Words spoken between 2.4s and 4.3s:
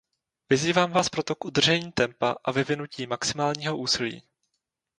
a vyvinutí maximálního úsilí.